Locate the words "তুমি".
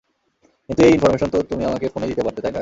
1.43-1.63